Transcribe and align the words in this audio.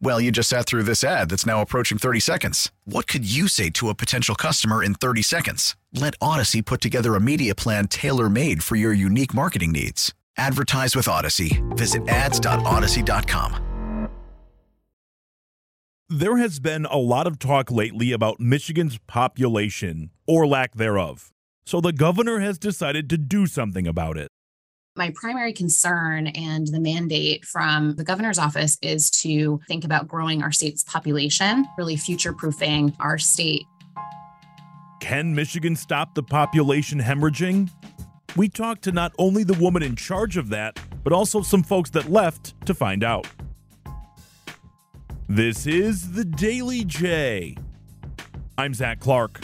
Well, 0.00 0.20
you 0.20 0.30
just 0.30 0.48
sat 0.48 0.66
through 0.66 0.84
this 0.84 1.02
ad 1.02 1.30
that's 1.30 1.46
now 1.46 1.60
approaching 1.60 1.98
30 1.98 2.20
seconds. 2.20 2.70
What 2.84 3.06
could 3.06 3.24
you 3.24 3.48
say 3.48 3.70
to 3.70 3.88
a 3.88 3.94
potential 3.94 4.34
customer 4.34 4.82
in 4.82 4.94
30 4.94 5.22
seconds? 5.22 5.76
Let 5.92 6.18
Audacy 6.18 6.64
put 6.64 6.80
together 6.80 7.14
a 7.14 7.20
media 7.20 7.54
plan 7.54 7.88
tailor 7.88 8.28
made 8.28 8.62
for 8.62 8.76
your 8.76 8.92
unique 8.92 9.34
marketing 9.34 9.72
needs. 9.72 10.12
Advertise 10.36 10.96
with 10.96 11.06
Audacy. 11.06 11.62
Visit 11.76 12.08
ads.audacy.com. 12.08 14.08
There 16.10 16.36
has 16.36 16.60
been 16.60 16.84
a 16.84 16.98
lot 16.98 17.26
of 17.26 17.38
talk 17.38 17.70
lately 17.70 18.12
about 18.12 18.38
Michigan's 18.38 18.98
population, 19.06 20.10
or 20.26 20.46
lack 20.46 20.74
thereof. 20.74 21.30
So 21.64 21.80
the 21.80 21.94
governor 21.94 22.40
has 22.40 22.58
decided 22.58 23.08
to 23.08 23.16
do 23.16 23.46
something 23.46 23.86
about 23.86 24.18
it. 24.18 24.28
My 24.96 25.10
primary 25.16 25.52
concern 25.52 26.28
and 26.28 26.68
the 26.68 26.78
mandate 26.78 27.44
from 27.44 27.96
the 27.96 28.04
governor's 28.04 28.38
office 28.38 28.78
is 28.80 29.10
to 29.22 29.60
think 29.66 29.84
about 29.84 30.06
growing 30.06 30.40
our 30.40 30.52
state's 30.52 30.84
population, 30.84 31.66
really 31.76 31.96
future 31.96 32.32
proofing 32.32 32.94
our 33.00 33.18
state. 33.18 33.66
Can 35.00 35.34
Michigan 35.34 35.74
stop 35.74 36.14
the 36.14 36.22
population 36.22 37.00
hemorrhaging? 37.00 37.70
We 38.36 38.48
talked 38.48 38.82
to 38.82 38.92
not 38.92 39.12
only 39.18 39.42
the 39.42 39.54
woman 39.54 39.82
in 39.82 39.96
charge 39.96 40.36
of 40.36 40.48
that, 40.50 40.78
but 41.02 41.12
also 41.12 41.42
some 41.42 41.64
folks 41.64 41.90
that 41.90 42.08
left 42.08 42.54
to 42.66 42.72
find 42.72 43.02
out. 43.02 43.26
This 45.28 45.66
is 45.66 46.12
the 46.12 46.24
Daily 46.24 46.84
J. 46.84 47.56
I'm 48.56 48.72
Zach 48.72 49.00
Clark. 49.00 49.40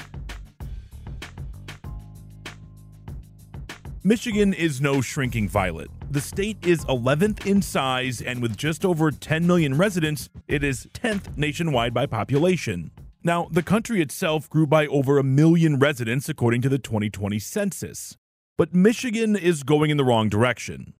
Michigan 4.02 4.54
is 4.54 4.80
no 4.80 5.02
shrinking 5.02 5.46
violet. 5.46 5.90
The 6.10 6.22
state 6.22 6.56
is 6.66 6.86
11th 6.86 7.44
in 7.44 7.60
size, 7.60 8.22
and 8.22 8.40
with 8.40 8.56
just 8.56 8.82
over 8.82 9.10
10 9.10 9.46
million 9.46 9.76
residents, 9.76 10.30
it 10.48 10.64
is 10.64 10.86
10th 10.94 11.36
nationwide 11.36 11.92
by 11.92 12.06
population. 12.06 12.92
Now, 13.22 13.48
the 13.50 13.62
country 13.62 14.00
itself 14.00 14.48
grew 14.48 14.66
by 14.66 14.86
over 14.86 15.18
a 15.18 15.22
million 15.22 15.78
residents 15.78 16.30
according 16.30 16.62
to 16.62 16.70
the 16.70 16.78
2020 16.78 17.38
census. 17.38 18.16
But 18.56 18.74
Michigan 18.74 19.36
is 19.36 19.62
going 19.64 19.90
in 19.90 19.98
the 19.98 20.04
wrong 20.04 20.30
direction. 20.30 20.94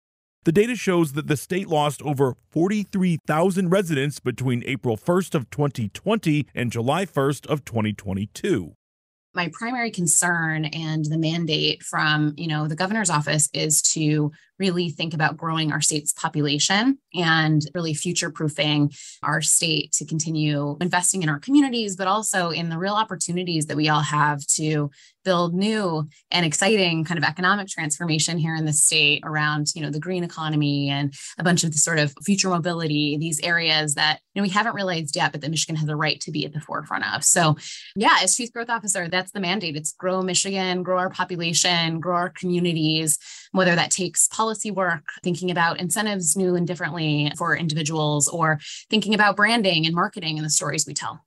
The 0.45 0.53
data 0.53 0.77
shows 0.77 1.15
that 1.15 1.27
the 1.27 1.39
state 1.39 1.69
lost 1.69 2.03
over 2.03 2.37
43,000 2.51 3.71
residents 3.71 4.21
between 4.21 4.63
April 4.67 4.99
1st 4.99 5.35
of 5.35 5.49
2020 5.49 6.47
and 6.55 6.71
July 6.71 7.07
1st 7.07 7.47
of 7.47 7.65
2022 7.65 8.75
my 9.41 9.49
primary 9.55 9.91
concern 9.91 10.67
and 10.67 11.07
the 11.07 11.17
mandate 11.17 11.83
from 11.83 12.35
you 12.37 12.47
know 12.47 12.69
the 12.69 12.77
governor's 12.77 13.09
office 13.09 13.49
is 13.55 13.81
to 13.81 14.31
really 14.61 14.91
think 14.91 15.15
about 15.15 15.37
growing 15.37 15.73
our 15.73 15.81
state's 15.81 16.13
population 16.13 16.99
and 17.15 17.63
really 17.75 17.95
future 17.95 18.31
proofing 18.31 18.93
our 19.23 19.41
state 19.41 19.91
to 19.91 20.05
continue 20.05 20.77
investing 20.81 21.23
in 21.23 21.29
our 21.29 21.41
communities 21.41 21.97
but 21.97 22.07
also 22.07 22.51
in 22.51 22.69
the 22.69 22.79
real 22.79 22.95
opportunities 22.95 23.67
that 23.67 23.77
we 23.77 23.89
all 23.89 24.03
have 24.03 24.47
to 24.47 24.91
build 25.25 25.55
new 25.55 26.09
and 26.31 26.47
exciting 26.47 27.05
kind 27.05 27.19
of 27.19 27.25
economic 27.25 27.69
transformation 27.69 28.39
here 28.39 28.55
in 28.55 28.65
the 28.65 28.73
state 28.73 29.23
around 29.25 29.69
you 29.75 29.83
know 29.83 29.91
the 29.91 30.01
green 30.01 30.25
economy 30.25 30.89
and 30.89 31.15
a 31.39 31.45
bunch 31.45 31.65
of 31.65 31.73
the 31.73 31.79
sort 31.79 31.99
of 31.99 32.13
future 32.25 32.49
mobility 32.49 33.17
these 33.19 33.41
areas 33.41 33.95
that 33.95 34.21
you 34.35 34.41
know 34.41 34.43
we 34.43 34.49
haven't 34.51 34.75
realized 34.75 35.17
yet 35.17 35.33
but 35.33 35.41
that 35.41 35.51
michigan 35.51 35.77
has 35.77 35.89
a 35.89 35.97
right 35.97 36.21
to 36.21 36.31
be 36.31 36.45
at 36.45 36.53
the 36.53 36.61
forefront 36.61 37.05
of. 37.15 37.25
So 37.25 37.57
yeah 37.97 38.19
as 38.23 38.37
chief 38.37 38.53
growth 38.53 38.71
officer 38.71 39.09
that's 39.09 39.33
the 39.33 39.41
mandate. 39.41 39.77
It's 39.77 39.93
grow 39.93 40.23
michigan 40.23 40.83
grow 40.83 40.99
our 40.99 41.11
population 41.11 42.01
grow 42.01 42.17
our 42.17 42.31
communities 42.31 43.19
whether 43.53 43.75
that 43.75 43.91
takes 43.91 44.29
policy 44.29 44.50
work 44.73 45.03
thinking 45.23 45.51
about 45.51 45.79
incentives 45.81 46.37
new 46.37 46.55
and 46.57 46.67
differently 46.67 47.33
for 47.37 47.57
individuals 47.57 48.29
or 48.29 48.59
thinking 48.89 49.15
about 49.15 49.37
branding 49.37 49.87
and 49.87 49.95
marketing 49.95 50.37
and 50.37 50.45
the 50.45 50.51
stories 50.51 50.87
we 50.87 50.95
tell 50.95 51.25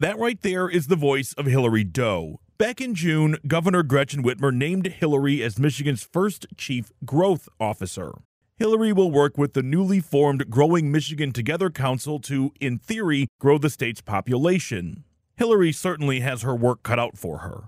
that 0.00 0.18
right 0.18 0.40
there 0.42 0.68
is 0.68 0.88
the 0.88 0.96
voice 0.96 1.32
of 1.34 1.46
Hilary 1.46 1.84
Doe, 1.84 2.40
Back 2.62 2.80
in 2.80 2.94
June, 2.94 3.38
Governor 3.44 3.82
Gretchen 3.82 4.22
Whitmer 4.22 4.54
named 4.54 4.86
Hilary 4.86 5.42
as 5.42 5.58
Michigan's 5.58 6.04
first 6.04 6.46
chief 6.56 6.92
growth 7.04 7.48
officer. 7.58 8.12
Hilary 8.56 8.92
will 8.92 9.10
work 9.10 9.36
with 9.36 9.54
the 9.54 9.64
newly 9.64 9.98
formed 9.98 10.48
Growing 10.48 10.92
Michigan 10.92 11.32
Together 11.32 11.70
Council 11.70 12.20
to, 12.20 12.52
in 12.60 12.78
theory, 12.78 13.26
grow 13.40 13.58
the 13.58 13.68
state's 13.68 14.00
population. 14.00 15.02
Hilary 15.34 15.72
certainly 15.72 16.20
has 16.20 16.42
her 16.42 16.54
work 16.54 16.84
cut 16.84 17.00
out 17.00 17.18
for 17.18 17.38
her. 17.38 17.64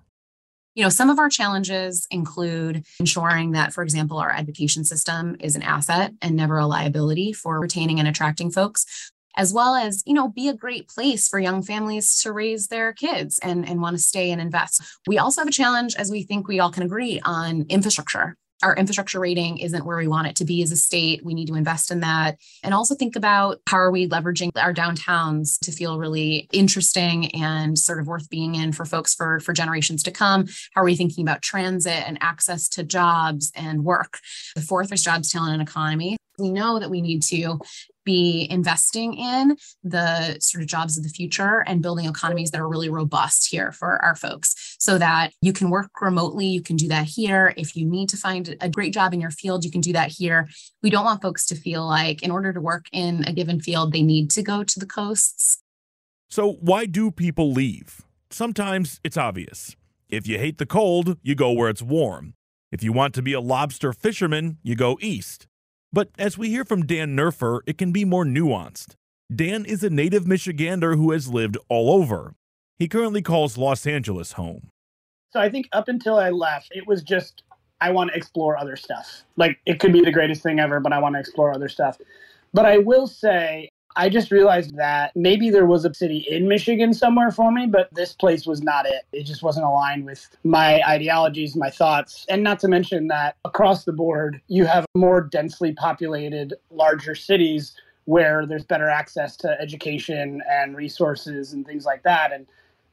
You 0.75 0.83
know, 0.83 0.89
some 0.89 1.09
of 1.09 1.21
our 1.21 1.29
challenges 1.29 2.07
include 2.11 2.85
ensuring 2.99 3.53
that, 3.53 3.73
for 3.73 3.83
example, 3.83 4.19
our 4.19 4.35
education 4.35 4.85
system 4.85 5.37
is 5.39 5.55
an 5.55 5.63
asset 5.63 6.13
and 6.21 6.35
never 6.35 6.59
a 6.59 6.67
liability 6.67 7.33
for 7.33 7.61
retaining 7.61 8.01
and 8.01 8.09
attracting 8.09 8.51
folks 8.51 9.13
as 9.37 9.53
well 9.53 9.75
as 9.75 10.03
you 10.07 10.15
know 10.15 10.29
be 10.29 10.49
a 10.49 10.55
great 10.55 10.89
place 10.89 11.29
for 11.29 11.39
young 11.41 11.63
families 11.63 12.21
to 12.21 12.33
raise 12.33 12.69
their 12.69 12.93
kids 12.93 13.39
and, 13.41 13.69
and 13.69 13.81
want 13.81 13.97
to 13.97 14.03
stay 14.03 14.31
and 14.31 14.41
invest. 14.41 14.81
We 15.07 15.19
also 15.19 15.41
have 15.41 15.49
a 15.49 15.53
challenge 15.53 15.95
as 15.97 16.11
we 16.11 16.23
think 16.23 16.47
we 16.47 16.61
all 16.61 16.71
can 16.71 16.83
agree 16.83 17.21
on 17.25 17.67
infrastructure 17.69 18.37
our 18.63 18.75
infrastructure 18.77 19.21
rating 19.21 19.59
isn't 19.59 19.85
where 19.85 19.97
we 19.97 20.09
want 20.09 20.27
it 20.27 20.37
to 20.37 20.45
be 20.45 20.63
as 20.63 20.73
a 20.73 20.77
state. 20.77 21.25
We 21.25 21.35
need 21.35 21.49
to 21.49 21.55
invest 21.55 21.91
in 21.91 22.01
that. 22.01 22.39
And 22.63 22.73
also 22.73 22.95
think 22.95 23.17
about 23.17 23.61
how 23.69 23.79
are 23.79 23.91
we 23.91 24.09
leveraging 24.09 24.51
our 24.57 24.73
downtowns 24.73 25.59
to 25.61 25.73
feel 25.73 25.99
really 25.99 26.49
interesting 26.53 27.35
and 27.35 27.79
sort 27.79 28.01
of 28.01 28.07
worth 28.07 28.31
being 28.31 28.55
in 28.55 28.73
for 28.73 28.85
folks 28.85 29.15
for, 29.15 29.41
for 29.41 29.53
generations 29.53 30.03
to 30.05 30.11
come? 30.11 30.47
How 30.75 30.83
are 30.83 30.85
we 30.85 30.97
thinking 30.97 31.25
about 31.25 31.43
transit 31.43 32.05
and 32.07 32.19
access 32.21 32.69
to 32.71 32.85
jobs 32.85 33.53
and 33.55 33.85
work? 33.85 34.19
The 34.55 34.63
fourth 34.63 34.93
is 34.93 35.03
jobs, 35.03 35.31
talent, 35.31 35.55
and 35.55 35.63
economy. 35.63 36.17
We 36.39 36.51
know 36.51 36.81
that 36.81 36.91
we 36.91 37.01
need 37.01 37.23
to 37.25 37.61
be 38.05 38.47
investing 38.51 39.15
in 39.15 39.57
the 39.83 40.39
sort 40.41 40.63
of 40.63 40.69
jobs 40.69 40.99
of 40.99 41.05
the 41.05 41.11
future 41.11 41.65
and 41.67 41.83
building 41.83 42.07
economies 42.07 42.51
that 42.51 42.61
are 42.61 42.69
really 42.69 42.91
robust 42.91 43.51
here 43.51 43.73
for 43.73 44.03
our 44.05 44.15
folks 44.15 44.55
so 44.85 44.99
that 44.99 45.33
you 45.41 45.55
can 45.55 45.71
work 45.71 45.89
remotely. 46.03 46.45
You 46.47 46.61
can 46.61 46.77
do 46.77 46.89
that 46.89 47.07
here. 47.07 47.55
If 47.57 47.75
you 47.75 47.87
need 47.87 48.11
to 48.11 48.19
find 48.19 48.55
a 48.61 48.69
great 48.69 48.93
job 48.93 49.15
in 49.15 49.21
your 49.21 49.31
field, 49.31 49.65
you 49.65 49.71
can 49.71 49.81
do 49.81 49.95
that 49.95 50.11
here. 50.11 50.47
We 50.83 50.91
don't 50.91 51.07
want 51.07 51.23
folks 51.23 51.47
to 51.47 51.55
feel 51.55 51.87
like 51.87 52.23
in 52.23 52.31
order 52.31 52.53
to 52.53 52.61
work 52.61 52.87
in 52.93 53.25
a 53.27 53.33
given 53.33 53.61
field, 53.61 53.93
they 53.93 54.03
need 54.03 54.31
to 54.33 54.43
go 54.43 54.63
to 54.63 54.79
the 54.79 54.85
coasts. 54.87 55.63
So, 56.29 56.59
why 56.61 56.85
do 56.85 57.11
people 57.11 57.51
leave? 57.51 58.03
Sometimes 58.31 59.01
it's 59.03 59.17
obvious. 59.17 59.75
If 60.11 60.27
you 60.27 60.39
hate 60.39 60.59
the 60.59 60.67
cold, 60.67 61.17
you 61.23 61.35
go 61.35 61.51
where 61.53 61.71
it's 61.71 61.83
warm. 61.83 62.35
If 62.71 62.83
you 62.83 62.93
want 62.93 63.15
to 63.15 63.23
be 63.23 63.33
a 63.33 63.41
lobster 63.41 63.93
fisherman, 63.95 64.59
you 64.63 64.77
go 64.77 64.99
east. 65.01 65.47
But 65.95 66.11
as 66.19 66.37
we 66.37 66.51
hear 66.51 66.65
from 66.65 66.85
Dan 66.85 67.17
Nerfer, 67.17 67.61
it 67.67 67.79
can 67.79 67.91
be 67.91 68.05
more 68.05 68.25
nuanced. 68.25 68.97
Dan 69.35 69.65
is 69.65 69.83
a 69.83 69.89
native 69.89 70.25
Michigander 70.25 70.97
who 70.97 71.13
has 71.13 71.29
lived 71.29 71.57
all 71.71 71.91
over. 71.91 72.35
He 72.79 72.89
currently 72.89 73.23
calls 73.23 73.57
Los 73.57 73.87
Angeles 73.87 74.33
home. 74.33 74.71
So 75.35 75.41
I 75.41 75.51
think 75.51 75.69
up 75.73 75.89
until 75.89 76.17
I 76.17 76.31
left, 76.31 76.71
it 76.77 76.87
was 76.87 77.03
just 77.03 77.43
I 77.81 77.91
want 77.91 78.13
to 78.13 78.17
explore 78.17 78.57
other 78.57 78.77
stuff. 78.77 79.25
Like 79.37 79.59
it 79.67 79.81
could 79.81 79.93
be 79.93 80.01
the 80.01 80.13
greatest 80.13 80.45
thing 80.45 80.61
ever, 80.61 80.79
but 80.79 80.93
I 80.93 81.01
want 81.01 81.17
to 81.17 81.19
explore 81.19 81.53
other 81.53 81.69
stuff. 81.69 81.99
But 82.53 82.67
I 82.67 82.79
will 82.79 83.09
say 83.09 83.69
I 83.97 84.11
just 84.11 84.31
realized 84.31 84.77
that 84.77 85.11
maybe 85.17 85.51
there 85.51 85.67
was 85.67 85.85
a 85.85 85.93
city 85.93 86.25
in 86.31 86.47
Michigan 86.47 86.95
somewhere 86.95 87.33
for 87.33 87.51
me, 87.51 87.67
but 87.67 87.93
this 87.93 88.13
place 88.13 88.47
was 88.47 88.63
not 88.63 88.87
it. 88.87 89.07
It 89.13 89.25
just 89.25 89.43
wasn't 89.43 89.67
aligned 89.67 90.05
with 90.05 90.25
my 90.45 90.81
ideologies, 90.87 91.57
my 91.57 91.69
thoughts. 91.71 92.25
And 92.29 92.45
not 92.45 92.61
to 92.61 92.69
mention 92.69 93.09
that 93.09 93.35
across 93.45 93.85
the 93.85 93.93
board, 93.93 94.41
you 94.47 94.67
have 94.67 94.87
more 94.95 95.21
densely 95.21 95.73
populated, 95.73 96.55
larger 96.71 97.17
cities 97.17 97.75
where 98.05 98.47
there's 98.47 98.65
better 98.65 98.89
access 98.89 99.37
to 99.39 99.61
education 99.61 100.43
and 100.49 100.77
resources 100.77 101.53
and 101.53 101.67
things 101.67 101.85
like 101.85 102.05
that. 102.05 102.33
And 102.33 102.47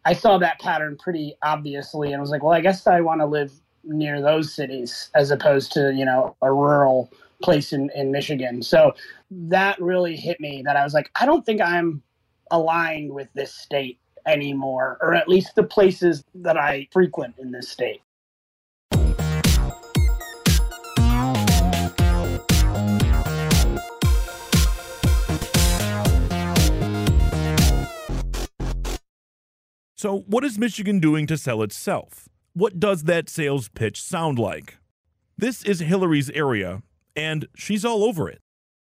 I 0.06 0.14
saw 0.14 0.38
that 0.40 0.60
pattern 0.60 0.98
pretty 0.98 1.36
obviously 1.44 2.12
and 2.12 2.22
was 2.22 2.32
like, 2.32 2.44
well, 2.44 2.54
I 2.54 2.62
guess 2.62 2.88
I 2.88 3.02
want 3.02 3.22
to 3.22 3.26
live 3.26 3.52
near 3.84 4.22
those 4.22 4.54
cities 4.54 5.10
as 5.16 5.32
opposed 5.32 5.72
to, 5.74 5.94
you 5.94 6.06
know, 6.06 6.36
a 6.42 6.52
rural 6.52 7.12
place 7.42 7.74
in, 7.74 7.90
in 7.96 8.12
Michigan. 8.12 8.62
So 8.62 8.94
that 9.30 9.82
really 9.82 10.16
hit 10.16 10.40
me 10.40 10.64
that 10.66 10.76
I 10.76 10.84
was 10.84 10.94
like, 10.94 11.10
I 11.20 11.26
don't 11.26 11.46
think 11.46 11.62
I'm 11.62 12.02
aligned 12.52 13.12
with 13.12 13.28
this 13.34 13.54
state 13.54 14.00
anymore, 14.26 14.98
or 15.02 15.16
at 15.16 15.28
least 15.28 15.56
the 15.56 15.64
places 15.64 16.24
that 16.36 16.58
I 16.58 16.88
frequent 16.92 17.36
in 17.40 17.52
this 17.52 17.70
state. 17.70 18.02
So, 30.02 30.22
what 30.22 30.44
is 30.44 30.58
Michigan 30.58 31.00
doing 31.00 31.28
to 31.28 31.38
sell 31.38 31.62
itself? 31.62 32.28
What 32.54 32.80
does 32.80 33.04
that 33.04 33.30
sales 33.30 33.70
pitch 33.70 34.02
sound 34.02 34.40
like? 34.40 34.80
This 35.38 35.64
is 35.64 35.82
Hilary's 35.82 36.32
area, 36.32 36.82
and 37.16 37.48
she's 37.54 37.86
all 37.86 38.04
over 38.04 38.28
it. 38.28 38.42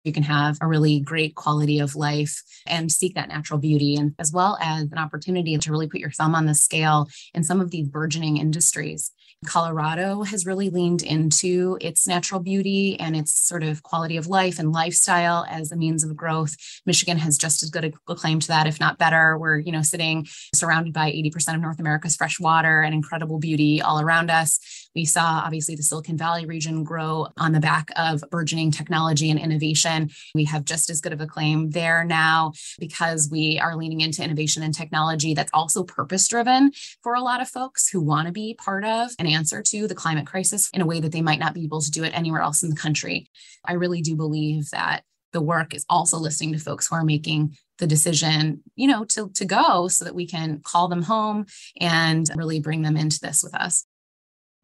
You 0.06 0.12
can 0.12 0.22
have 0.22 0.56
a 0.60 0.68
really 0.68 1.00
great 1.00 1.34
quality 1.34 1.80
of 1.80 1.96
life 1.96 2.40
and 2.64 2.92
seek 2.92 3.16
that 3.16 3.28
natural 3.28 3.58
beauty, 3.58 3.96
and 3.96 4.14
as 4.20 4.32
well 4.32 4.56
as 4.60 4.84
an 4.92 4.98
opportunity 4.98 5.58
to 5.58 5.70
really 5.72 5.88
put 5.88 6.00
your 6.00 6.12
thumb 6.12 6.36
on 6.36 6.46
the 6.46 6.54
scale 6.54 7.08
in 7.34 7.42
some 7.42 7.60
of 7.60 7.72
these 7.72 7.88
burgeoning 7.88 8.36
industries. 8.36 9.10
Colorado 9.44 10.22
has 10.22 10.46
really 10.46 10.70
leaned 10.70 11.02
into 11.02 11.76
its 11.80 12.06
natural 12.06 12.40
beauty 12.40 12.98
and 12.98 13.16
its 13.16 13.32
sort 13.32 13.62
of 13.62 13.82
quality 13.82 14.16
of 14.16 14.28
life 14.28 14.58
and 14.58 14.72
lifestyle 14.72 15.44
as 15.48 15.70
a 15.70 15.76
means 15.76 16.04
of 16.04 16.16
growth. 16.16 16.56
Michigan 16.86 17.18
has 17.18 17.36
just 17.36 17.62
as 17.62 17.70
good 17.70 17.84
a 17.84 18.14
claim 18.14 18.40
to 18.40 18.48
that, 18.48 18.66
if 18.66 18.80
not 18.80 18.98
better. 18.98 19.36
We're, 19.36 19.58
you 19.58 19.72
know, 19.72 19.82
sitting 19.82 20.26
surrounded 20.54 20.92
by 20.94 21.10
80% 21.10 21.54
of 21.54 21.60
North 21.60 21.80
America's 21.80 22.16
fresh 22.16 22.40
water 22.40 22.80
and 22.80 22.94
incredible 22.94 23.38
beauty 23.38 23.82
all 23.82 24.00
around 24.00 24.30
us. 24.30 24.85
We 24.96 25.04
saw 25.04 25.42
obviously 25.44 25.76
the 25.76 25.82
Silicon 25.82 26.16
Valley 26.16 26.46
region 26.46 26.82
grow 26.82 27.28
on 27.36 27.52
the 27.52 27.60
back 27.60 27.90
of 27.96 28.24
burgeoning 28.30 28.70
technology 28.70 29.30
and 29.30 29.38
innovation. 29.38 30.10
We 30.34 30.44
have 30.44 30.64
just 30.64 30.88
as 30.88 31.02
good 31.02 31.12
of 31.12 31.20
a 31.20 31.26
claim 31.26 31.70
there 31.70 32.02
now 32.02 32.52
because 32.78 33.28
we 33.30 33.60
are 33.60 33.76
leaning 33.76 34.00
into 34.00 34.24
innovation 34.24 34.62
and 34.62 34.74
technology 34.74 35.34
that's 35.34 35.50
also 35.52 35.84
purpose 35.84 36.26
driven 36.26 36.72
for 37.02 37.14
a 37.14 37.20
lot 37.20 37.42
of 37.42 37.48
folks 37.48 37.90
who 37.90 38.00
want 38.00 38.26
to 38.26 38.32
be 38.32 38.54
part 38.54 38.86
of 38.86 39.10
an 39.18 39.26
answer 39.26 39.62
to 39.62 39.86
the 39.86 39.94
climate 39.94 40.26
crisis 40.26 40.70
in 40.72 40.80
a 40.80 40.86
way 40.86 40.98
that 40.98 41.12
they 41.12 41.22
might 41.22 41.40
not 41.40 41.52
be 41.52 41.64
able 41.64 41.82
to 41.82 41.90
do 41.90 42.02
it 42.02 42.16
anywhere 42.16 42.40
else 42.40 42.62
in 42.62 42.70
the 42.70 42.76
country. 42.76 43.28
I 43.66 43.74
really 43.74 44.00
do 44.00 44.16
believe 44.16 44.70
that 44.70 45.02
the 45.32 45.42
work 45.42 45.74
is 45.74 45.84
also 45.90 46.16
listening 46.16 46.52
to 46.54 46.58
folks 46.58 46.88
who 46.88 46.94
are 46.94 47.04
making 47.04 47.54
the 47.78 47.86
decision, 47.86 48.62
you 48.74 48.88
know, 48.88 49.04
to, 49.04 49.30
to 49.34 49.44
go 49.44 49.88
so 49.88 50.04
that 50.04 50.14
we 50.14 50.26
can 50.26 50.60
call 50.64 50.88
them 50.88 51.02
home 51.02 51.44
and 51.78 52.30
really 52.34 52.60
bring 52.60 52.80
them 52.80 52.96
into 52.96 53.20
this 53.20 53.42
with 53.42 53.54
us. 53.54 53.85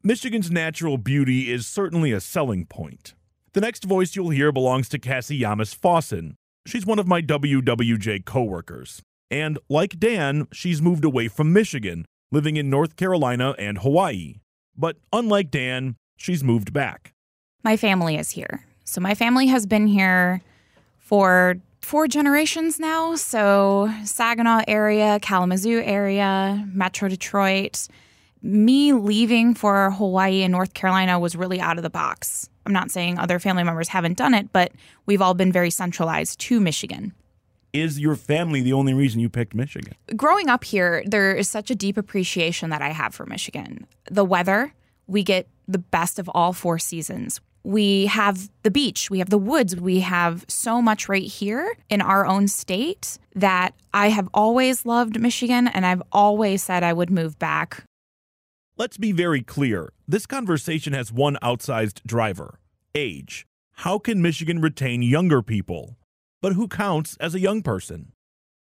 Michigan's 0.04 0.50
natural 0.50 0.99
beauty 0.99 1.49
is 1.49 1.64
certainly 1.64 2.10
a 2.10 2.20
selling 2.20 2.66
point. 2.66 3.14
The 3.52 3.60
next 3.60 3.84
voice 3.84 4.16
you'll 4.16 4.31
hear 4.31 4.50
belongs 4.50 4.88
to 4.88 4.99
Cassie 4.99 5.38
Yamas 5.38 5.72
Fawson. 5.72 6.34
She's 6.66 6.84
one 6.84 6.99
of 6.99 7.06
my 7.06 7.22
WWJ 7.22 8.25
coworkers. 8.25 9.00
And 9.31 9.60
like 9.69 10.00
Dan, 10.00 10.49
she's 10.52 10.82
moved 10.82 11.04
away 11.04 11.28
from 11.28 11.52
Michigan, 11.52 12.04
living 12.32 12.56
in 12.56 12.69
North 12.69 12.96
Carolina 12.96 13.54
and 13.60 13.78
Hawaii. 13.78 14.40
But 14.76 14.96
unlike 15.12 15.52
Dan, 15.52 15.94
she's 16.16 16.43
moved 16.43 16.72
back. 16.72 17.12
My 17.62 17.76
family 17.76 18.16
is 18.16 18.31
here. 18.31 18.64
So 18.82 19.00
my 19.00 19.14
family 19.14 19.46
has 19.46 19.66
been 19.66 19.87
here 19.87 20.43
for 20.99 21.58
four 21.81 22.08
generations 22.08 22.81
now. 22.81 23.14
So 23.14 23.88
Saginaw 24.04 24.62
area, 24.66 25.20
Kalamazoo 25.22 25.81
area, 25.81 26.69
Metro 26.72 27.08
Detroit. 27.08 27.87
Me 28.43 28.93
leaving 28.93 29.55
for 29.55 29.93
Hawaii 29.93 30.43
and 30.43 30.50
North 30.50 30.75
Carolina 30.75 31.19
was 31.21 31.37
really 31.37 31.61
out 31.61 31.77
of 31.77 31.85
the 31.85 31.91
box. 31.91 32.50
I'm 32.67 32.73
not 32.73 32.91
saying 32.91 33.19
other 33.19 33.39
family 33.39 33.62
members 33.62 33.89
haven't 33.89 34.19
done 34.19 34.35
it, 34.35 34.53
but 34.53 34.73
we've 35.06 35.23
all 35.23 35.35
been 35.35 35.53
very 35.53 35.71
centralized 35.71 36.41
to 36.41 36.59
Michigan. 36.59 37.15
Is 37.73 38.00
your 38.00 38.17
family 38.17 38.61
the 38.61 38.73
only 38.73 38.94
reason 38.94 39.21
you 39.21 39.29
picked 39.29 39.55
Michigan? 39.55 39.94
Growing 40.17 40.49
up 40.49 40.65
here, 40.65 41.05
there 41.06 41.35
is 41.35 41.49
such 41.49 41.71
a 41.71 41.75
deep 41.75 41.97
appreciation 41.97 42.71
that 42.71 42.83
I 42.83 42.91
have 42.91 43.15
for 43.15 43.27
Michigan. 43.27 43.87
The 44.11 44.25
weather, 44.25 44.75
we 45.06 45.23
get 45.23 45.47
the 45.69 45.79
best 45.79 46.19
of 46.19 46.29
all 46.35 46.53
four 46.53 46.79
seasons. 46.79 47.41
We 47.65 48.06
have 48.06 48.50
the 48.65 48.73
beach, 48.73 49.09
we 49.09 49.21
have 49.21 49.31
the 49.31 49.38
woods, 49.38 49.77
we 49.77 50.00
have 50.00 50.45
so 50.49 50.83
much 50.83 51.09
right 51.09 51.23
here 51.23 51.77
in 51.88 52.00
our 52.00 52.27
own 52.27 52.49
state 52.49 53.19
that 53.37 53.75
I 53.95 54.09
have 54.09 54.29
always 54.35 54.85
loved 54.85 55.21
Michigan 55.21 55.69
and 55.69 55.87
I've 55.87 56.03
always 56.11 56.62
said 56.62 56.83
I 56.83 56.93
would 56.93 57.09
move 57.09 57.38
back. 57.38 57.85
Let's 58.77 58.97
be 58.97 59.13
very 59.13 59.43
clear. 59.43 59.93
This 60.09 60.27
conversation 60.27 60.93
has 60.93 61.13
one 61.13 61.37
outsized 61.43 62.03
driver 62.07 62.59
age. 62.95 63.47
How 63.77 63.99
can 63.99 64.21
Michigan 64.21 64.61
retain 64.61 65.03
younger 65.03 65.43
people? 65.43 65.97
but 66.43 66.53
who 66.55 66.69
counts 66.69 67.17
as 67.21 67.35
a 67.35 67.41
young 67.41 67.63
person? 67.63 68.13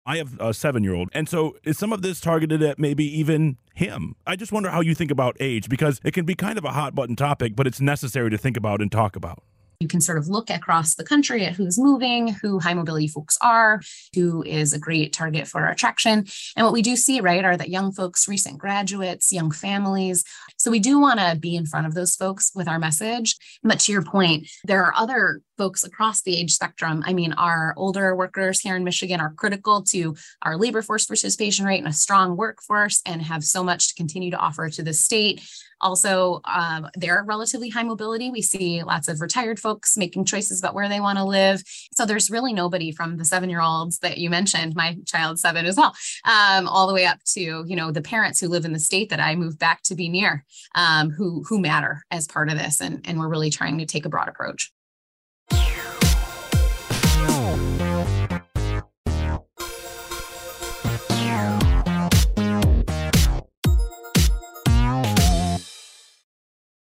I 0.06 0.18
have 0.18 0.38
a 0.38 0.54
seven 0.54 0.84
year 0.84 0.94
old. 0.94 1.08
And 1.12 1.28
so 1.28 1.56
is 1.64 1.78
some 1.78 1.92
of 1.92 2.02
this 2.02 2.20
targeted 2.20 2.62
at 2.62 2.78
maybe 2.78 3.04
even 3.18 3.56
him? 3.74 4.14
I 4.26 4.36
just 4.36 4.52
wonder 4.52 4.70
how 4.70 4.80
you 4.80 4.94
think 4.94 5.10
about 5.10 5.36
age 5.40 5.68
because 5.68 6.00
it 6.04 6.12
can 6.12 6.24
be 6.24 6.34
kind 6.34 6.58
of 6.58 6.64
a 6.64 6.72
hot 6.72 6.94
button 6.94 7.16
topic, 7.16 7.56
but 7.56 7.66
it's 7.66 7.80
necessary 7.80 8.30
to 8.30 8.38
think 8.38 8.56
about 8.56 8.80
and 8.80 8.92
talk 8.92 9.16
about 9.16 9.42
you 9.80 9.88
can 9.88 10.00
sort 10.00 10.18
of 10.18 10.28
look 10.28 10.50
across 10.50 10.94
the 10.94 11.04
country 11.04 11.44
at 11.44 11.54
who's 11.54 11.78
moving, 11.78 12.28
who 12.28 12.58
high 12.58 12.74
mobility 12.74 13.08
folks 13.08 13.38
are, 13.40 13.80
who 14.14 14.42
is 14.42 14.72
a 14.72 14.78
great 14.78 15.12
target 15.12 15.48
for 15.48 15.66
attraction. 15.66 16.26
And 16.54 16.64
what 16.64 16.74
we 16.74 16.82
do 16.82 16.96
see, 16.96 17.20
right, 17.20 17.44
are 17.44 17.56
that 17.56 17.70
young 17.70 17.90
folks, 17.90 18.28
recent 18.28 18.58
graduates, 18.58 19.32
young 19.32 19.50
families. 19.50 20.22
So 20.58 20.70
we 20.70 20.80
do 20.80 21.00
want 21.00 21.18
to 21.18 21.36
be 21.40 21.56
in 21.56 21.64
front 21.64 21.86
of 21.86 21.94
those 21.94 22.14
folks 22.14 22.52
with 22.54 22.68
our 22.68 22.78
message. 22.78 23.36
But 23.62 23.80
to 23.80 23.92
your 23.92 24.02
point, 24.02 24.48
there 24.64 24.84
are 24.84 24.94
other 24.94 25.40
folks 25.60 25.84
across 25.84 26.22
the 26.22 26.38
age 26.38 26.54
spectrum. 26.54 27.02
I 27.04 27.12
mean, 27.12 27.34
our 27.34 27.74
older 27.76 28.16
workers 28.16 28.60
here 28.60 28.76
in 28.76 28.82
Michigan 28.82 29.20
are 29.20 29.34
critical 29.34 29.82
to 29.90 30.16
our 30.40 30.56
labor 30.56 30.80
force 30.80 31.04
participation 31.04 31.66
rate 31.66 31.80
and 31.80 31.86
a 31.86 31.92
strong 31.92 32.34
workforce 32.34 33.02
and 33.04 33.20
have 33.20 33.44
so 33.44 33.62
much 33.62 33.88
to 33.88 33.94
continue 33.94 34.30
to 34.30 34.38
offer 34.38 34.70
to 34.70 34.82
the 34.82 34.94
state. 34.94 35.42
Also, 35.82 36.40
um, 36.46 36.88
they're 36.94 37.22
relatively 37.26 37.68
high 37.68 37.82
mobility. 37.82 38.30
We 38.30 38.40
see 38.40 38.82
lots 38.82 39.06
of 39.06 39.20
retired 39.20 39.60
folks 39.60 39.98
making 39.98 40.24
choices 40.24 40.60
about 40.60 40.74
where 40.74 40.88
they 40.88 40.98
want 40.98 41.18
to 41.18 41.24
live. 41.24 41.62
So 41.92 42.06
there's 42.06 42.30
really 42.30 42.54
nobody 42.54 42.90
from 42.90 43.18
the 43.18 43.26
seven 43.26 43.50
year 43.50 43.60
olds 43.60 43.98
that 43.98 44.16
you 44.16 44.30
mentioned, 44.30 44.74
my 44.74 44.96
child 45.04 45.38
seven 45.38 45.66
as 45.66 45.76
well, 45.76 45.94
um, 46.24 46.68
all 46.68 46.86
the 46.86 46.94
way 46.94 47.04
up 47.04 47.18
to 47.34 47.64
you 47.66 47.76
know 47.76 47.90
the 47.90 48.00
parents 48.00 48.40
who 48.40 48.48
live 48.48 48.64
in 48.64 48.72
the 48.72 48.78
state 48.78 49.10
that 49.10 49.20
I 49.20 49.34
moved 49.34 49.58
back 49.58 49.82
to 49.84 49.94
be 49.94 50.08
near, 50.08 50.42
um, 50.74 51.10
who 51.10 51.44
who 51.46 51.60
matter 51.60 52.02
as 52.10 52.26
part 52.26 52.48
of 52.48 52.56
this, 52.56 52.80
and 52.80 53.06
and 53.06 53.18
we're 53.18 53.28
really 53.28 53.50
trying 53.50 53.76
to 53.76 53.86
take 53.86 54.06
a 54.06 54.10
broad 54.10 54.28
approach. 54.28 54.72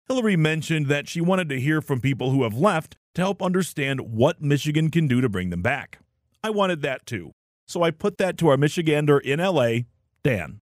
Hilary 0.09 0.37
mentioned 0.37 0.89
that 0.89 1.09
she 1.09 1.21
wanted 1.21 1.49
to 1.49 1.59
hear 1.59 1.81
from 1.81 2.01
people 2.01 2.31
who 2.31 2.43
have 2.43 2.55
left 2.55 2.97
to 3.15 3.23
help 3.23 3.43
understand 3.43 4.01
what 4.01 4.43
Michigan 4.43 4.91
can 4.91 5.09
do 5.09 5.21
to 5.21 5.29
bring 5.29 5.51
them 5.51 5.63
back. 5.63 6.01
I 6.45 6.51
wanted 6.51 6.83
that 6.83 7.07
too. 7.07 7.33
So 7.67 7.83
I 7.83 7.91
put 7.91 8.19
that 8.19 8.37
to 8.39 8.49
our 8.49 8.57
Michigander 8.57 9.21
in 9.21 9.41
LA, 9.41 9.87
Dan. 10.23 10.61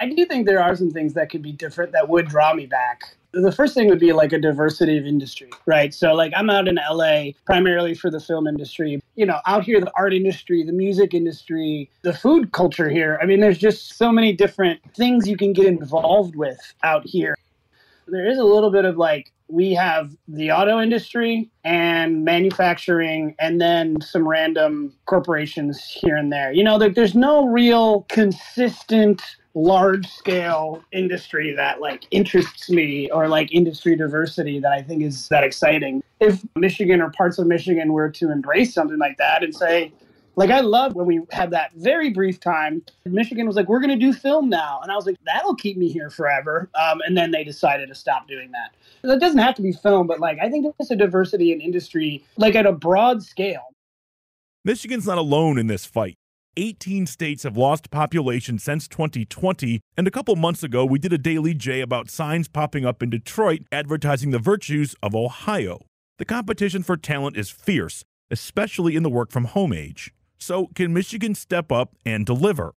I 0.00 0.08
do 0.08 0.24
think 0.24 0.46
there 0.46 0.62
are 0.62 0.74
some 0.74 0.90
things 0.90 1.14
that 1.14 1.30
could 1.30 1.42
be 1.42 1.52
different 1.52 1.92
that 1.92 2.08
would 2.08 2.28
draw 2.28 2.52
me 2.52 2.66
back. 2.66 3.16
The 3.32 3.52
first 3.52 3.74
thing 3.74 3.88
would 3.88 3.98
be 3.98 4.12
like 4.12 4.32
a 4.32 4.38
diversity 4.38 4.96
of 4.96 5.06
industry, 5.06 5.50
right? 5.66 5.92
So, 5.92 6.14
like, 6.14 6.32
I'm 6.36 6.50
out 6.50 6.68
in 6.68 6.76
LA 6.76 7.30
primarily 7.46 7.94
for 7.94 8.10
the 8.10 8.20
film 8.20 8.46
industry. 8.46 9.00
You 9.16 9.26
know, 9.26 9.38
out 9.46 9.64
here, 9.64 9.80
the 9.80 9.90
art 9.96 10.14
industry, 10.14 10.62
the 10.62 10.72
music 10.72 11.14
industry, 11.14 11.90
the 12.02 12.12
food 12.12 12.52
culture 12.52 12.88
here. 12.88 13.18
I 13.20 13.26
mean, 13.26 13.40
there's 13.40 13.58
just 13.58 13.96
so 13.96 14.12
many 14.12 14.32
different 14.32 14.80
things 14.94 15.28
you 15.28 15.36
can 15.36 15.52
get 15.52 15.66
involved 15.66 16.36
with 16.36 16.60
out 16.84 17.04
here 17.04 17.34
there 18.08 18.28
is 18.30 18.38
a 18.38 18.44
little 18.44 18.70
bit 18.70 18.84
of 18.84 18.96
like 18.96 19.32
we 19.48 19.72
have 19.72 20.16
the 20.26 20.50
auto 20.50 20.80
industry 20.80 21.50
and 21.64 22.24
manufacturing 22.24 23.34
and 23.38 23.60
then 23.60 24.00
some 24.00 24.26
random 24.26 24.92
corporations 25.06 25.82
here 25.84 26.16
and 26.16 26.32
there 26.32 26.52
you 26.52 26.64
know 26.64 26.78
there, 26.78 26.90
there's 26.90 27.14
no 27.14 27.46
real 27.46 28.02
consistent 28.08 29.22
large 29.54 30.06
scale 30.08 30.82
industry 30.92 31.54
that 31.54 31.80
like 31.80 32.06
interests 32.10 32.68
me 32.68 33.10
or 33.10 33.28
like 33.28 33.52
industry 33.52 33.96
diversity 33.96 34.58
that 34.58 34.72
I 34.72 34.82
think 34.82 35.02
is 35.02 35.28
that 35.28 35.44
exciting. 35.44 36.02
If 36.20 36.42
Michigan 36.56 37.00
or 37.00 37.10
parts 37.10 37.38
of 37.38 37.46
Michigan 37.46 37.92
were 37.92 38.10
to 38.10 38.30
embrace 38.30 38.74
something 38.74 38.98
like 38.98 39.16
that 39.18 39.44
and 39.44 39.54
say, 39.54 39.92
like 40.36 40.50
I 40.50 40.60
love 40.60 40.94
when 40.94 41.06
we 41.06 41.20
had 41.30 41.50
that 41.52 41.72
very 41.74 42.10
brief 42.10 42.40
time. 42.40 42.82
Michigan 43.04 43.46
was 43.46 43.54
like, 43.54 43.68
"We're 43.68 43.80
going 43.80 43.96
to 43.96 44.06
do 44.06 44.12
film 44.12 44.48
now," 44.48 44.80
and 44.82 44.90
I 44.90 44.96
was 44.96 45.06
like, 45.06 45.16
"That'll 45.24 45.54
keep 45.54 45.76
me 45.76 45.88
here 45.88 46.10
forever." 46.10 46.68
Um, 46.74 47.00
and 47.06 47.16
then 47.16 47.30
they 47.30 47.44
decided 47.44 47.88
to 47.88 47.94
stop 47.94 48.26
doing 48.26 48.50
that. 48.50 48.74
That 49.02 49.20
doesn't 49.20 49.38
have 49.38 49.54
to 49.56 49.62
be 49.62 49.72
film, 49.72 50.06
but 50.06 50.18
like 50.18 50.38
I 50.42 50.50
think 50.50 50.66
there's 50.76 50.90
a 50.90 50.96
diversity 50.96 51.52
in 51.52 51.60
industry, 51.60 52.24
like 52.36 52.56
at 52.56 52.66
a 52.66 52.72
broad 52.72 53.22
scale. 53.22 53.74
Michigan's 54.64 55.06
not 55.06 55.18
alone 55.18 55.58
in 55.58 55.66
this 55.66 55.84
fight. 55.84 56.16
18 56.56 57.06
states 57.06 57.42
have 57.42 57.56
lost 57.56 57.90
population 57.90 58.58
since 58.58 58.88
2020, 58.88 59.80
and 59.96 60.06
a 60.06 60.10
couple 60.10 60.36
months 60.36 60.62
ago, 60.62 60.84
we 60.84 60.98
did 60.98 61.12
a 61.12 61.18
Daily 61.18 61.54
J 61.54 61.80
about 61.80 62.10
signs 62.10 62.48
popping 62.48 62.84
up 62.84 63.02
in 63.02 63.10
Detroit 63.10 63.62
advertising 63.72 64.30
the 64.30 64.38
virtues 64.38 64.94
of 65.02 65.14
Ohio. 65.14 65.80
The 66.18 66.24
competition 66.24 66.82
for 66.82 66.96
talent 66.96 67.36
is 67.36 67.50
fierce, 67.50 68.04
especially 68.30 68.96
in 68.96 69.02
the 69.02 69.10
work 69.10 69.32
from 69.32 69.46
home 69.46 69.72
age. 69.72 70.12
So, 70.38 70.68
can 70.74 70.92
Michigan 70.92 71.34
step 71.34 71.72
up 71.72 71.96
and 72.04 72.24
deliver? 72.24 72.74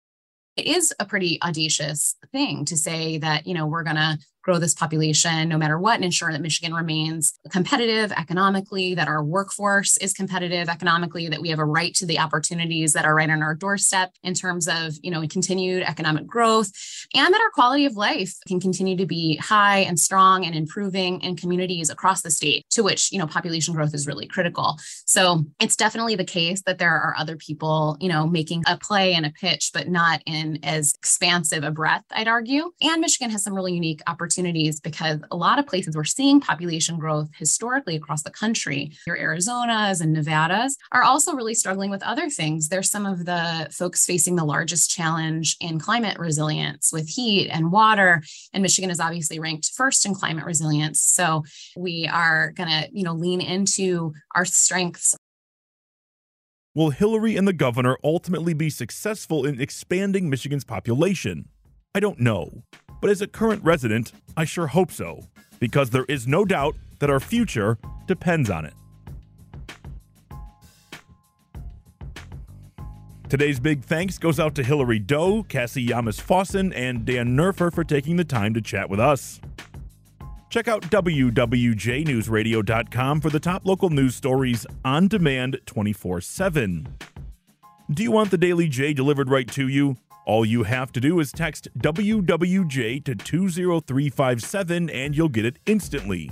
It 0.55 0.67
is 0.67 0.93
a 0.99 1.05
pretty 1.05 1.41
audacious 1.41 2.15
thing 2.31 2.63
to 2.65 2.77
say 2.77 3.17
that, 3.17 3.45
you 3.45 3.53
know, 3.53 3.67
we're 3.67 3.83
going 3.83 3.97
to 3.97 4.17
grow 4.45 4.59
this 4.59 4.75
population 4.75 5.49
no 5.49 5.57
matter 5.57 5.79
what 5.79 5.95
and 5.95 6.05
ensure 6.05 6.31
that 6.31 6.39
Michigan 6.39 6.73
remains 6.73 7.33
competitive 7.49 8.11
economically, 8.11 8.93
that 8.93 9.07
our 9.07 9.23
workforce 9.23 9.97
is 9.97 10.13
competitive 10.13 10.69
economically, 10.69 11.27
that 11.27 11.41
we 11.41 11.49
have 11.49 11.57
a 11.57 11.65
right 11.65 11.95
to 11.95 12.05
the 12.05 12.19
opportunities 12.19 12.93
that 12.93 13.05
are 13.05 13.15
right 13.15 13.31
on 13.31 13.41
our 13.41 13.55
doorstep 13.55 14.11
in 14.21 14.35
terms 14.35 14.67
of, 14.67 14.93
you 15.01 15.09
know, 15.09 15.25
continued 15.27 15.81
economic 15.81 16.27
growth, 16.27 16.71
and 17.15 17.33
that 17.33 17.41
our 17.41 17.49
quality 17.55 17.85
of 17.85 17.95
life 17.95 18.35
can 18.47 18.59
continue 18.59 18.95
to 18.95 19.07
be 19.07 19.35
high 19.37 19.79
and 19.79 19.99
strong 19.99 20.45
and 20.45 20.53
improving 20.53 21.19
in 21.21 21.35
communities 21.35 21.89
across 21.89 22.21
the 22.21 22.29
state 22.29 22.65
to 22.69 22.83
which, 22.83 23.11
you 23.11 23.17
know, 23.17 23.25
population 23.25 23.73
growth 23.73 23.95
is 23.95 24.05
really 24.05 24.27
critical. 24.27 24.77
So 25.07 25.43
it's 25.59 25.75
definitely 25.75 26.15
the 26.15 26.23
case 26.23 26.61
that 26.67 26.77
there 26.77 26.93
are 26.93 27.15
other 27.17 27.35
people, 27.35 27.97
you 27.99 28.09
know, 28.09 28.27
making 28.27 28.63
a 28.67 28.77
play 28.77 29.15
and 29.15 29.25
a 29.25 29.31
pitch, 29.31 29.71
but 29.73 29.87
not 29.87 30.21
in 30.27 30.59
as 30.61 30.93
expansive 30.99 31.63
a 31.63 31.71
breadth, 31.71 32.05
I'd 32.11 32.27
argue. 32.27 32.71
And 32.79 33.01
Michigan 33.01 33.31
has 33.31 33.43
some 33.43 33.55
really 33.55 33.73
unique 33.73 34.01
opportunities 34.05 34.34
opportunities 34.35 34.81
because 34.81 35.21
a 35.31 35.35
lot 35.35 35.59
of 35.59 35.65
places 35.65 35.95
we're 35.95 36.03
seeing 36.03 36.41
population 36.41 36.99
growth 36.99 37.29
historically 37.37 37.95
across 37.95 38.23
the 38.23 38.29
country, 38.29 38.91
your 39.07 39.17
Arizonas 39.17 40.01
and 40.01 40.11
Nevadas, 40.11 40.77
are 40.91 41.03
also 41.03 41.33
really 41.33 41.53
struggling 41.53 41.89
with 41.89 42.03
other 42.03 42.29
things. 42.29 42.67
They're 42.67 42.83
some 42.83 43.05
of 43.05 43.25
the 43.25 43.67
folks 43.71 44.05
facing 44.05 44.35
the 44.35 44.43
largest 44.43 44.91
challenge 44.91 45.55
in 45.61 45.79
climate 45.79 46.19
resilience 46.19 46.91
with 46.91 47.07
heat 47.07 47.49
and 47.49 47.71
water. 47.71 48.23
And 48.51 48.61
Michigan 48.61 48.89
is 48.89 48.99
obviously 48.99 49.39
ranked 49.39 49.71
first 49.73 50.05
in 50.05 50.13
climate 50.13 50.45
resilience. 50.45 51.01
So 51.01 51.43
we 51.77 52.09
are 52.11 52.51
going 52.51 52.69
to, 52.69 52.89
you 52.91 53.03
know, 53.03 53.13
lean 53.13 53.39
into 53.39 54.13
our 54.35 54.45
strengths 54.45 55.15
Will 56.77 56.89
Hilary 56.89 57.37
and 57.37 57.47
the 57.47 57.53
governor 57.53 57.97
ultimately 58.03 58.53
be 58.53 58.69
successful 58.69 59.45
in 59.45 59.61
expanding 59.61 60.29
Michigan's 60.29 60.65
population? 60.65 61.47
I 61.95 62.01
don't 62.01 62.19
know. 62.19 62.63
But 63.01 63.09
as 63.09 63.21
a 63.21 63.27
current 63.27 63.63
resident, 63.63 64.13
I 64.35 64.45
sure 64.45 64.67
hope 64.67 64.91
so, 64.91 65.21
because 65.59 65.89
there 65.89 66.05
is 66.05 66.27
no 66.27 66.45
doubt 66.45 66.75
that 66.99 67.09
our 67.09 67.19
future 67.19 67.77
depends 68.07 68.49
on 68.49 68.65
it. 68.65 68.73
Today's 73.27 73.59
big 73.59 73.83
thanks 73.83 74.19
goes 74.19 74.39
out 74.39 74.55
to 74.55 74.63
Hilary 74.63 74.99
Doe, 74.99 75.43
Cassie 75.43 75.85
Yamas 75.85 76.21
Fawson, 76.21 76.71
and 76.73 77.05
Dan 77.05 77.35
Nerfer 77.35 77.73
for 77.73 77.83
taking 77.83 78.15
the 78.17 78.23
time 78.23 78.53
to 78.53 78.61
chat 78.61 78.87
with 78.89 78.99
us. 78.99 79.41
Check 80.49 80.67
out 80.67 80.81
WWJNewsRadio.com 80.83 83.21
for 83.21 83.29
the 83.29 83.39
top 83.39 83.65
local 83.65 83.89
news 83.89 84.15
stories 84.15 84.67
on 84.85 85.07
demand 85.07 85.59
24 85.65 86.21
7. 86.21 86.87
Do 87.91 88.03
you 88.03 88.11
want 88.11 88.31
the 88.31 88.37
Daily 88.37 88.69
J 88.69 88.93
delivered 88.93 89.29
right 89.29 89.51
to 89.51 89.67
you? 89.67 89.97
All 90.25 90.43
you 90.43 90.63
have 90.63 90.91
to 90.93 90.99
do 90.99 91.19
is 91.19 91.31
text 91.31 91.67
WWJ 91.77 93.03
to 93.05 93.15
20357 93.15 94.89
and 94.89 95.15
you'll 95.15 95.29
get 95.29 95.45
it 95.45 95.59
instantly. 95.67 96.31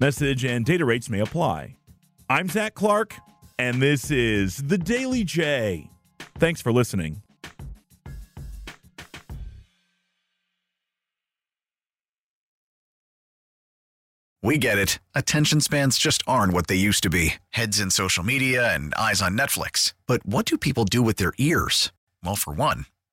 Message 0.00 0.44
and 0.44 0.64
data 0.64 0.86
rates 0.86 1.10
may 1.10 1.20
apply. 1.20 1.76
I'm 2.30 2.48
Zach 2.48 2.74
Clark, 2.74 3.14
and 3.58 3.80
this 3.80 4.10
is 4.10 4.56
The 4.56 4.78
Daily 4.78 5.22
J. 5.22 5.90
Thanks 6.38 6.62
for 6.62 6.72
listening. 6.72 7.22
We 14.42 14.58
get 14.58 14.78
it. 14.78 14.98
Attention 15.14 15.60
spans 15.60 15.98
just 15.98 16.22
aren't 16.26 16.52
what 16.52 16.68
they 16.68 16.76
used 16.76 17.02
to 17.02 17.10
be 17.10 17.34
heads 17.50 17.80
in 17.80 17.90
social 17.90 18.24
media 18.24 18.72
and 18.72 18.94
eyes 18.94 19.20
on 19.20 19.36
Netflix. 19.36 19.92
But 20.06 20.24
what 20.24 20.46
do 20.46 20.56
people 20.56 20.84
do 20.84 21.02
with 21.02 21.16
their 21.16 21.32
ears? 21.36 21.92
Well, 22.24 22.36
for 22.36 22.52
one, 22.52 22.86